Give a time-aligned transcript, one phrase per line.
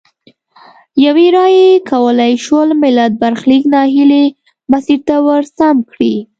[1.05, 4.23] یوې رایې کولای شول ملت برخلیک نا هیلي
[4.71, 6.15] مسیر ته ورسم کړي.